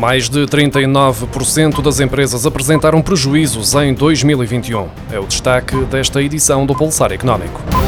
[0.00, 4.88] Mais de 39% das empresas apresentaram prejuízos em 2021.
[5.12, 7.79] É o destaque desta edição do Pulsar Económico.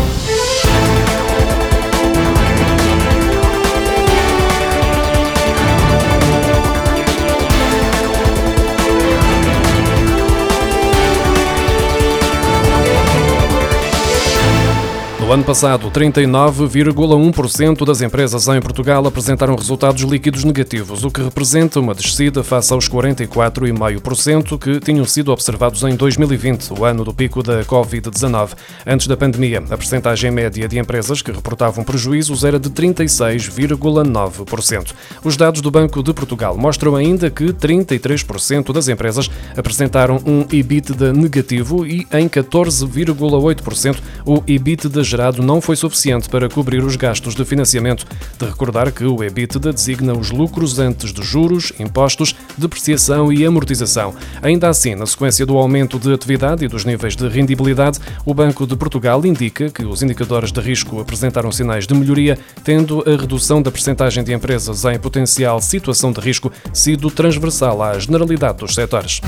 [15.33, 21.81] No ano passado, 39,1% das empresas em Portugal apresentaram resultados líquidos negativos, o que representa
[21.81, 27.43] uma descida face aos 44,5% que tinham sido observados em 2020, o ano do pico
[27.43, 28.51] da Covid-19.
[28.87, 34.93] Antes da pandemia, a percentagem média de empresas que reportavam prejuízos era de 36,9%.
[35.25, 41.15] Os dados do Banco de Portugal mostram ainda que 33% das empresas apresentaram um EBITDA
[41.15, 43.97] negativo e em 14,8%
[44.27, 48.05] o EBITDA gerado não foi suficiente para cobrir os gastos de financiamento.
[48.39, 54.15] De recordar que o EBITDA designa os lucros antes de juros, impostos, depreciação e amortização.
[54.43, 58.67] Ainda assim, na sequência do aumento de atividade e dos níveis de rendibilidade, o Banco
[58.67, 63.63] de Portugal indica que os indicadores de risco apresentaram sinais de melhoria, tendo a redução
[63.63, 69.21] da percentagem de empresas em potencial situação de risco sido transversal à generalidade dos setores.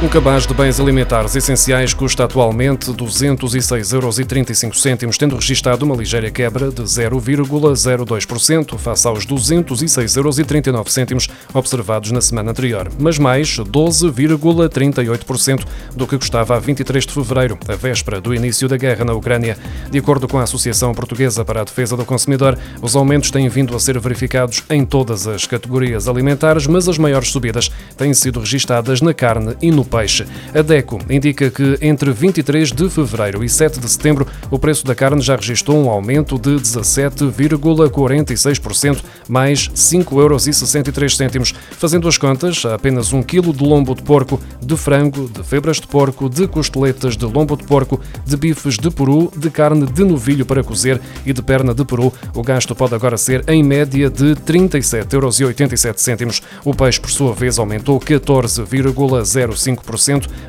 [0.00, 6.70] Um cabaz de bens alimentares essenciais custa atualmente 206,35 euros, tendo registado uma ligeira quebra
[6.70, 15.64] de 0,02% face aos 206,39 euros observados na semana anterior, mas mais 12,38%
[15.96, 19.58] do que custava a 23 de fevereiro, a véspera do início da guerra na Ucrânia.
[19.90, 23.74] De acordo com a Associação Portuguesa para a Defesa do Consumidor, os aumentos têm vindo
[23.74, 29.00] a ser verificados em todas as categorias alimentares, mas as maiores subidas têm sido registadas
[29.00, 30.24] na carne e no peixe.
[30.54, 34.94] A DECO indica que entre 23 de fevereiro e 7 de setembro o preço da
[34.94, 41.54] carne já registrou um aumento de 17,46%, mais 5,63 euros.
[41.72, 45.86] Fazendo as contas, apenas um quilo de lombo de porco, de frango, de febras de
[45.86, 50.44] porco, de costeletas de lombo de porco, de bifes de peru, de carne de novilho
[50.44, 54.34] para cozer e de perna de peru, o gasto pode agora ser em média de
[54.34, 56.42] 37,87 euros.
[56.64, 59.77] O peixe, por sua vez, aumentou 14,05%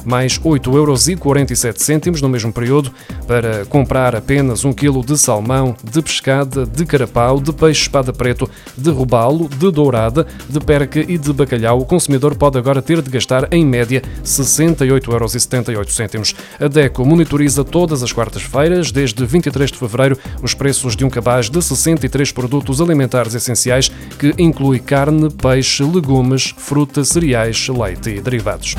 [0.05, 2.91] mais 8,47 euros no mesmo período,
[3.27, 8.49] para comprar apenas um quilo de salmão, de pescada, de carapau, de peixe espada preto,
[8.77, 13.09] de robalo, de dourada, de perca e de bacalhau, o consumidor pode agora ter de
[13.09, 16.35] gastar, em média, 68,78 euros.
[16.59, 21.49] A DECO monitoriza todas as quartas-feiras, desde 23 de fevereiro, os preços de um cabaz
[21.49, 28.75] de 63 produtos alimentares essenciais, que inclui carne, peixe, legumes, fruta, cereais, leite e derivados.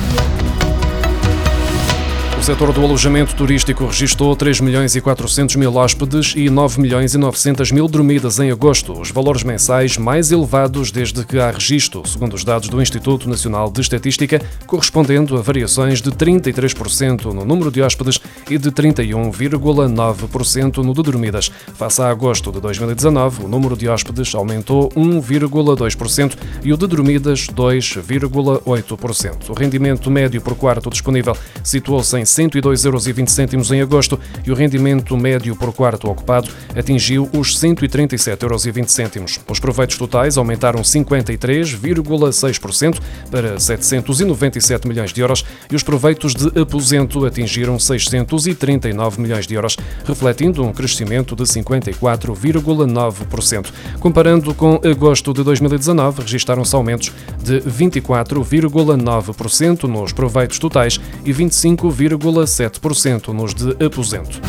[2.40, 7.12] O setor do alojamento turístico registrou 3 milhões e 400 mil hóspedes e 9 milhões
[7.12, 12.02] e 900 mil dormidas em agosto, os valores mensais mais elevados desde que há registro,
[12.08, 17.70] segundo os dados do Instituto Nacional de Estatística, correspondendo a variações de 33% no número
[17.70, 18.18] de hóspedes
[18.48, 21.52] e de 31,9% no de dormidas.
[21.74, 27.48] Face a agosto de 2019, o número de hóspedes aumentou 1,2% e o de dormidas
[27.48, 29.50] 2,8%.
[29.50, 35.16] O rendimento médio por quarto disponível situou-se em 102,20 euros em agosto e o rendimento
[35.16, 39.40] médio por quarto ocupado atingiu os 137,20 euros.
[39.48, 42.98] Os proveitos totais aumentaram 53,6%
[43.30, 49.76] para 797 milhões de euros e os proveitos de aposento atingiram 639 milhões de euros,
[50.04, 53.66] refletindo um crescimento de 54,9%.
[53.98, 63.28] Comparando com agosto de 2019, registaram-se aumentos de 24,9% nos proveitos totais e 25,9% 0,7%
[63.28, 64.40] nos de aposento.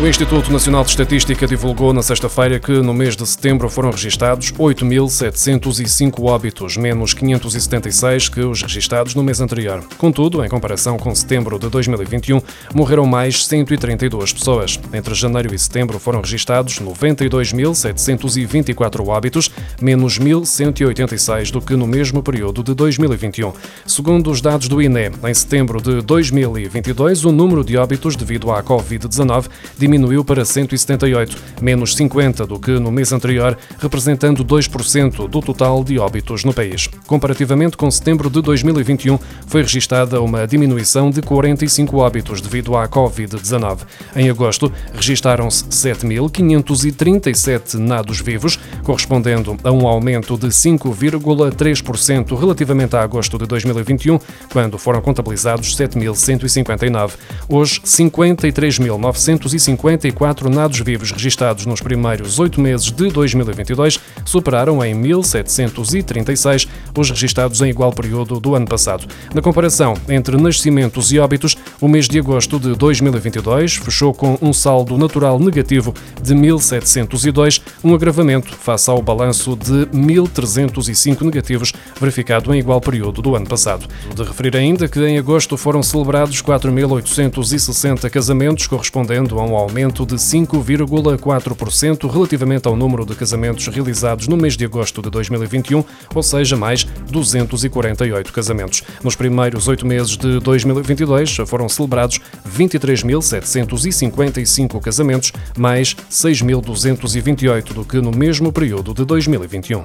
[0.00, 4.52] O Instituto Nacional de Estatística divulgou na sexta-feira que no mês de setembro foram registados
[4.52, 9.82] 8.705 óbitos, menos 576 que os registados no mês anterior.
[9.96, 12.42] Contudo, em comparação com setembro de 2021,
[12.74, 14.78] morreram mais 132 pessoas.
[14.92, 22.62] Entre janeiro e setembro foram registados 92.724 óbitos, menos 1.186 do que no mesmo período
[22.62, 23.52] de 2021.
[23.86, 28.62] Segundo os dados do INE, em setembro de 2022, o número de óbitos devido à
[28.62, 29.46] Covid-19
[29.78, 35.98] diminuiu para 178, menos 50 do que no mês anterior, representando 2% do total de
[35.98, 36.88] óbitos no país.
[37.06, 43.80] Comparativamente com setembro de 2021, foi registada uma diminuição de 45 óbitos devido à Covid-19.
[44.16, 53.38] Em agosto, registaram-se 7.537 nados vivos, correspondendo a um aumento de 5,3% relativamente a agosto
[53.38, 54.18] de 2021,
[54.52, 57.12] quando foram contabilizados 7.159.
[57.48, 66.68] Hoje, 53.950 54 nados vivos registados nos primeiros oito meses de 2022 superaram em 1.736
[67.00, 69.06] os registados em igual período do ano passado.
[69.34, 74.52] Na comparação entre nascimentos e óbitos, o mês de agosto de 2022 fechou com um
[74.52, 82.58] saldo natural negativo de 1.702, um agravamento face ao balanço de 1.305 negativos verificado em
[82.58, 83.86] igual período do ano passado.
[84.14, 90.16] De referir ainda que em agosto foram celebrados 4.860 casamentos, correspondendo a um aumento de
[90.16, 96.56] 5,4% relativamente ao número de casamentos realizados no mês de agosto de 2021, ou seja,
[96.84, 98.82] mais 248 casamentos.
[99.02, 108.10] Nos primeiros oito meses de 2022 foram celebrados 23.755 casamentos, mais 6.228 do que no
[108.10, 109.82] mesmo período de 2021.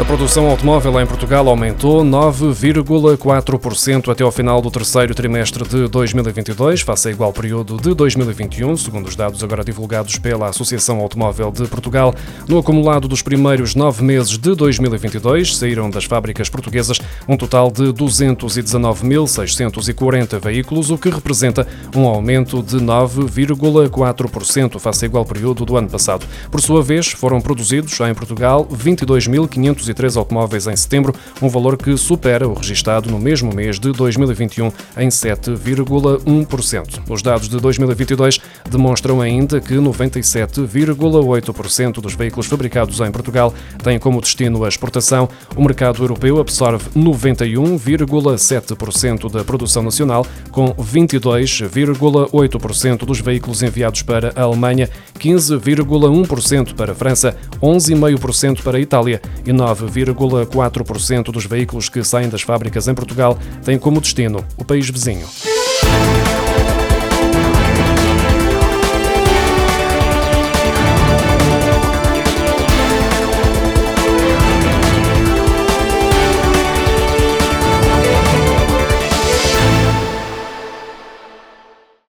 [0.00, 6.80] A produção automóvel em Portugal aumentou 9,4% até ao final do terceiro trimestre de 2022,
[6.80, 11.66] face a igual período de 2021, segundo os dados agora divulgados pela Associação Automóvel de
[11.66, 12.14] Portugal.
[12.48, 16.98] No acumulado dos primeiros nove meses de 2022, saíram das fábricas portuguesas
[17.28, 25.26] um total de 219.640 veículos, o que representa um aumento de 9,4% face a igual
[25.26, 26.24] período do ano passado.
[26.50, 31.94] Por sua vez, foram produzidos em Portugal 22.500 203 automóveis em setembro, um valor que
[31.96, 37.02] supera o registado no mesmo mês de 2021 em 7,1%.
[37.08, 43.52] Os dados de 2022 demonstram ainda que 97,8% dos veículos fabricados em Portugal
[43.82, 45.28] têm como destino a exportação.
[45.56, 54.42] O mercado europeu absorve 91,7% da produção nacional, com 22,8% dos veículos enviados para a
[54.42, 62.02] Alemanha, 15,1% para a França, 11,5% para a Itália e 9 9,4% dos veículos que
[62.04, 65.26] saem das fábricas em Portugal têm como destino o país vizinho.